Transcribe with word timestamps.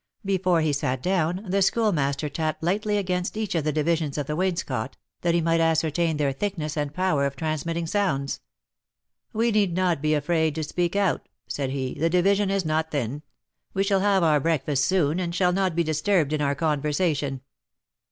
Before 0.25 0.61
he 0.61 0.73
sat 0.73 1.03
down, 1.03 1.45
the 1.47 1.61
Schoolmaster 1.61 2.27
tapped 2.27 2.63
lightly 2.63 2.97
against 2.97 3.37
each 3.37 3.53
of 3.53 3.63
the 3.63 3.71
divisions 3.71 4.17
of 4.17 4.25
the 4.25 4.35
wainscot, 4.35 4.97
that 5.21 5.35
he 5.35 5.41
might 5.41 5.59
ascertain 5.59 6.17
their 6.17 6.33
thickness 6.33 6.75
and 6.75 6.91
power 6.91 7.23
of 7.27 7.35
transmitting 7.35 7.85
sounds. 7.85 8.41
"We 9.31 9.51
need 9.51 9.75
not 9.75 10.01
be 10.01 10.15
afraid 10.15 10.55
to 10.55 10.63
speak 10.63 10.95
out," 10.95 11.29
said 11.47 11.69
he; 11.69 11.93
"the 11.93 12.09
division 12.09 12.49
is 12.49 12.65
not 12.65 12.89
thin. 12.89 13.21
We 13.75 13.83
shall 13.83 13.99
have 13.99 14.23
our 14.23 14.39
breakfast 14.39 14.85
soon, 14.85 15.19
and 15.19 15.35
shall 15.35 15.53
not 15.53 15.75
be 15.75 15.83
disturbed 15.83 16.33
in 16.33 16.41
our 16.41 16.55
conversation." 16.55 17.41